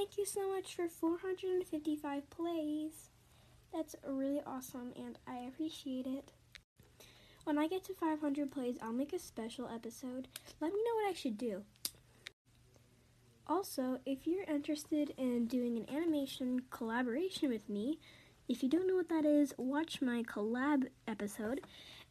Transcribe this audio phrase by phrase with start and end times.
[0.00, 3.10] thank you so much for 455 plays.
[3.70, 6.32] That's really awesome and I appreciate it.
[7.44, 10.26] When I get to 500 plays, I'll make a special episode.
[10.58, 11.64] Let me know what I should do.
[13.46, 17.98] Also, if you're interested in doing an animation collaboration with me,
[18.48, 21.60] if you don't know what that is, watch my collab episode,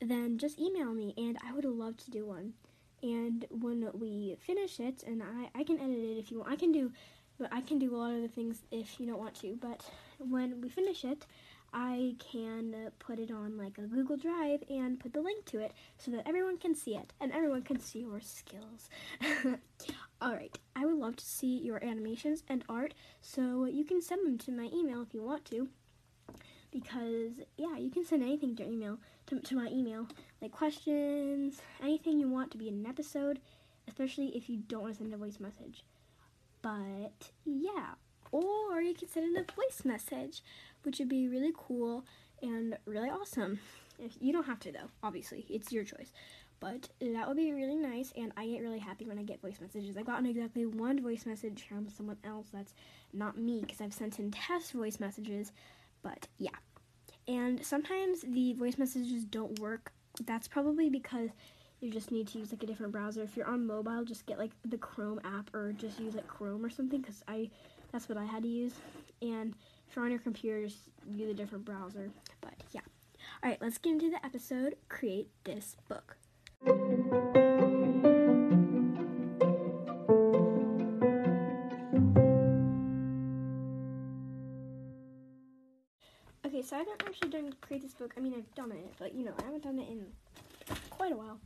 [0.00, 2.54] then just email me and I would love to do one.
[3.00, 6.56] And when we finish it, and I, I can edit it if you want, I
[6.56, 6.90] can do,
[7.38, 9.58] but I can do a lot of the things if you don't want to.
[9.60, 9.84] But
[10.18, 11.26] when we finish it,
[11.72, 15.72] I can put it on like a Google Drive and put the link to it
[15.98, 18.88] so that everyone can see it and everyone can see your skills.
[20.22, 24.38] Alright, I would love to see your animations and art, so you can send them
[24.38, 25.68] to my email if you want to.
[26.72, 30.08] Because, yeah, you can send anything to email to, to my email,
[30.40, 33.40] like questions, anything you want to be in an episode,
[33.86, 35.84] especially if you don't want to send a voice message.
[36.66, 37.94] But, yeah,
[38.32, 40.42] or you can send in a voice message,
[40.82, 42.04] which would be really cool
[42.42, 43.60] and really awesome.
[44.00, 46.10] If you don't have to though, obviously, it's your choice.
[46.58, 49.60] But that would be really nice, and I get really happy when I get voice
[49.60, 49.96] messages.
[49.96, 52.74] I've gotten exactly one voice message from someone else that's
[53.12, 55.52] not me, because I've sent in test voice messages.
[56.02, 56.56] But yeah.
[57.28, 59.92] And sometimes the voice messages don't work.
[60.24, 61.30] That's probably because
[61.80, 63.22] you just need to use like a different browser.
[63.22, 66.64] If you're on mobile, just get like the Chrome app or just use like Chrome
[66.64, 67.50] or something because I
[67.92, 68.72] that's what I had to use.
[69.22, 69.54] And
[69.88, 72.10] if you're on your computer, just use a different browser.
[72.40, 72.80] But yeah.
[73.42, 74.76] All right, let's get into the episode.
[74.88, 76.16] Create this book.
[86.46, 88.14] Okay, so I haven't actually done create this book.
[88.16, 90.06] I mean, I've done it, but you know, I haven't done it in
[90.90, 91.38] quite a while.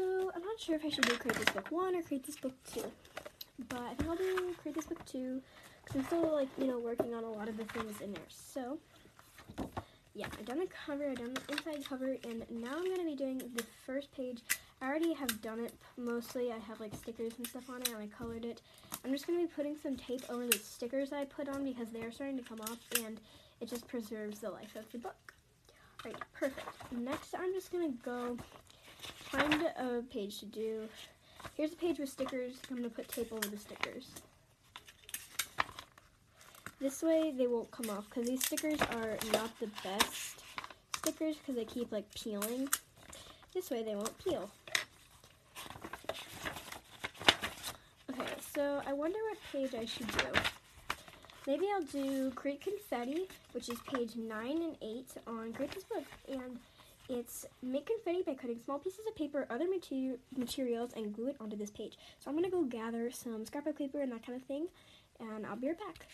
[0.00, 2.36] So I'm not sure if I should do create this book one or create this
[2.36, 2.84] book two.
[3.68, 5.42] But I think I'll do create this book two
[5.84, 8.22] because I'm still like you know working on a lot of the things in there.
[8.30, 8.78] So
[10.14, 13.14] yeah, I've done the cover, I've done the inside cover, and now I'm gonna be
[13.14, 14.40] doing the first page.
[14.80, 16.50] I already have done it mostly.
[16.50, 18.62] I have like stickers and stuff on it, and I colored it.
[19.04, 22.10] I'm just gonna be putting some tape over the stickers I put on because they're
[22.10, 23.20] starting to come off, and
[23.60, 25.34] it just preserves the life of the book.
[26.06, 26.66] Alright, perfect.
[26.90, 28.38] Next, I'm just gonna go
[29.30, 30.88] find a page to do.
[31.56, 32.54] Here's a page with stickers.
[32.68, 34.08] I'm gonna put tape over the stickers.
[36.80, 40.42] This way they won't come off because these stickers are not the best
[40.96, 42.68] stickers because they keep like peeling.
[43.54, 44.50] This way they won't peel.
[48.10, 50.40] Okay, so I wonder what page I should do.
[51.46, 56.04] Maybe I'll do Create Confetti, which is page 9 and 8 on This Book.
[56.28, 56.58] And
[57.10, 61.26] it's make confetti by cutting small pieces of paper or other materi materials and glue
[61.26, 61.98] it onto this page.
[62.20, 64.68] So I'm going to go gather some scrapbook paper and that kind of thing,
[65.18, 66.06] and I'll be right back.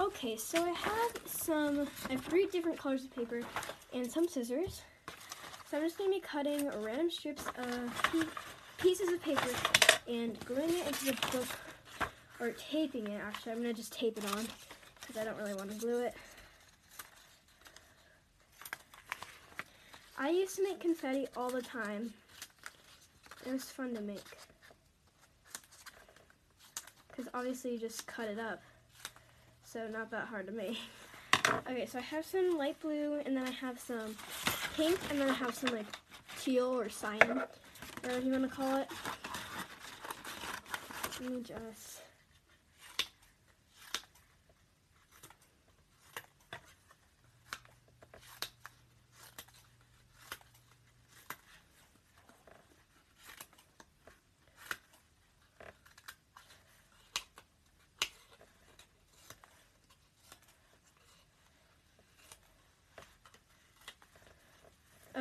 [0.00, 3.42] Okay, so I have some, I have three different colors of paper
[3.92, 4.82] and some scissors.
[5.70, 8.26] So I'm just going to be cutting random strips of
[8.78, 9.50] pieces of paper
[10.08, 11.46] and gluing it into the book,
[12.40, 13.52] or taping it actually.
[13.52, 14.46] I'm going to just tape it on
[15.00, 16.14] because I don't really want to glue it.
[20.18, 22.14] I used to make confetti all the time.
[23.44, 24.24] It was fun to make.
[27.08, 28.62] Because obviously you just cut it up
[29.64, 30.78] so not that hard to make.
[31.70, 34.16] Okay, so I have some light blue, and then I have some
[34.76, 35.86] pink, and then I have some like
[36.40, 37.40] teal or cyan,
[38.00, 38.88] whatever you want to call it.
[41.20, 42.00] Let me just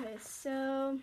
[0.00, 0.98] Okay, so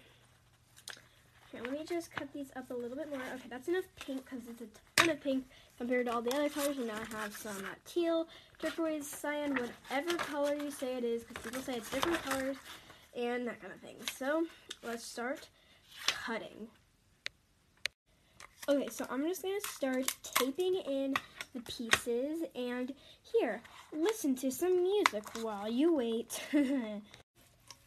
[1.51, 3.19] here, let me just cut these up a little bit more.
[3.35, 4.65] Okay, that's enough pink because it's a
[4.95, 5.45] ton of pink
[5.77, 6.77] compared to all the other colors.
[6.77, 8.27] And now I have some uh, teal,
[8.59, 12.57] turquoise, cyan, whatever color you say it is, because people say it's different colors
[13.15, 13.95] and that kind of thing.
[14.17, 14.45] So
[14.83, 15.47] let's start
[16.07, 16.67] cutting.
[18.67, 21.15] Okay, so I'm just going to start taping in
[21.53, 22.43] the pieces.
[22.55, 23.61] And here,
[23.91, 26.41] listen to some music while you wait.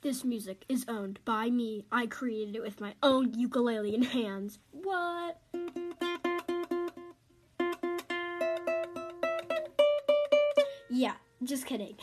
[0.03, 1.85] This music is owned by me.
[1.91, 4.59] I created it with my own ukulele and hands.
[4.71, 5.41] What?
[10.91, 11.97] Yeah, just kidding.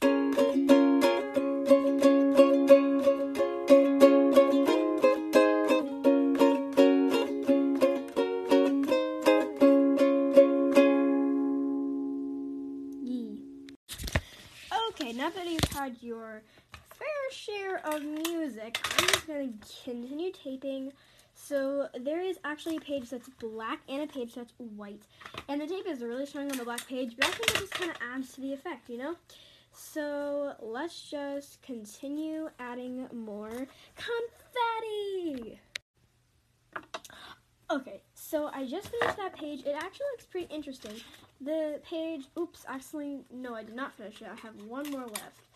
[18.76, 19.52] I'm just to
[19.84, 20.92] continue taping.
[21.34, 25.02] So there is actually a page that's black and a page that's white.
[25.48, 27.72] And the tape is really strong on the black page, but I think it just
[27.72, 29.14] kind of adds to the effect, you know?
[29.72, 35.60] So let's just continue adding more confetti.
[37.70, 39.60] Okay, so I just finished that page.
[39.60, 40.94] It actually looks pretty interesting.
[41.40, 44.28] The page, oops, actually, no, I did not finish it.
[44.30, 45.47] I have one more left.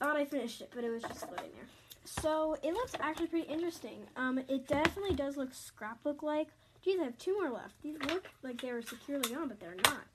[0.00, 1.68] Thought I finished it, but it was just loading there.
[2.06, 3.98] So it looks actually pretty interesting.
[4.16, 6.48] Um, it definitely does look scrapbook like.
[6.82, 7.74] Geez, I have two more left.
[7.82, 10.06] These look like they were securely on, but they're not.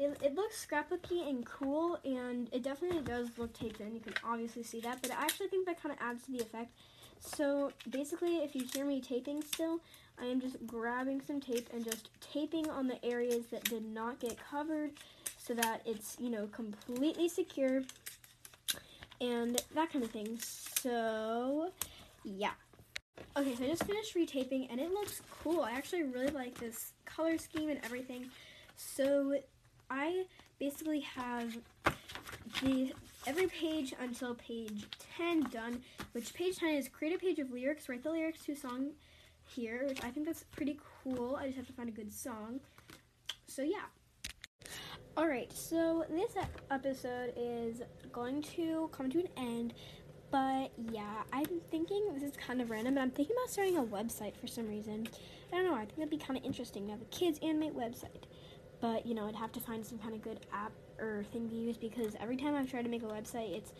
[0.00, 3.94] It, it looks scrapbooky and cool, and it definitely does look taped in.
[3.94, 6.40] You can obviously see that, but I actually think that kind of adds to the
[6.40, 6.72] effect.
[7.20, 9.78] So basically, if you hear me taping still,
[10.20, 14.18] I am just grabbing some tape and just taping on the areas that did not
[14.18, 14.90] get covered
[15.38, 17.82] so that it's, you know, completely secure
[19.20, 20.38] and that kind of thing.
[20.80, 21.72] So,
[22.24, 22.52] yeah.
[23.36, 25.60] Okay, so I just finished retaping and it looks cool.
[25.60, 28.26] I actually really like this color scheme and everything.
[28.76, 29.38] So,
[29.90, 30.24] I
[30.58, 31.56] basically have
[32.62, 32.92] the
[33.26, 34.86] every page until page
[35.16, 35.82] 10 done,
[36.12, 38.90] which page 10 is create a page of lyrics, write the lyrics to a song
[39.46, 41.36] here, which I think that's pretty cool.
[41.36, 42.60] I just have to find a good song.
[43.46, 43.86] So yeah.
[45.18, 46.32] Alright, so this
[46.70, 49.74] episode is going to come to an end,
[50.30, 53.82] but yeah, I'm thinking this is kind of random, but I'm thinking about starting a
[53.82, 55.08] website for some reason.
[55.52, 57.76] I don't know, I think that'd be kind of interesting to have a kids animate
[57.76, 58.24] website.
[58.80, 61.54] But you know, I'd have to find some kind of good app or thing to
[61.54, 63.72] use because every time I've tried to make a website, it's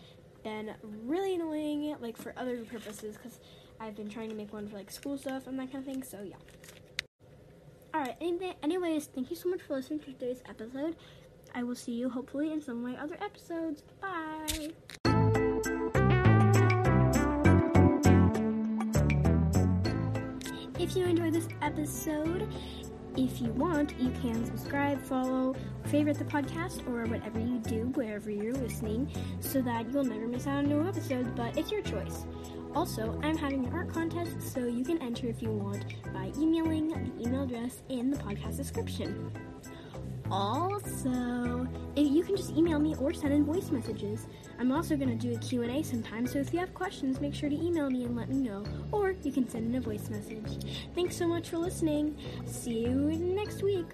[0.43, 0.75] been
[1.07, 3.39] really annoying, like for other purposes, because
[3.79, 6.03] I've been trying to make one for like school stuff and that kind of thing.
[6.03, 6.37] So yeah.
[7.95, 8.17] All right.
[8.63, 10.97] Anyways, thank you so much for listening to today's episode.
[11.55, 13.83] I will see you hopefully in some of my other episodes.
[14.01, 14.71] Bye.
[20.79, 22.49] If you enjoyed this episode,
[23.17, 25.55] if you want, you can subscribe, follow,
[25.87, 29.11] favorite the podcast, or whatever you do wherever you're listening
[29.41, 32.25] so that you'll never miss out on new episodes, but it's your choice.
[32.75, 36.89] Also, I'm having an art contest, so you can enter if you want by emailing
[36.89, 39.31] the email address in the podcast description.
[40.31, 41.67] Also,
[41.97, 44.27] you can just email me or send in voice messages.
[44.59, 47.51] I'm also going to do a Q&A sometime, so if you have questions, make sure
[47.51, 50.65] to email me and let me know, or you can send in a voice message.
[50.95, 52.17] Thanks so much for listening.
[52.47, 53.87] See you next week.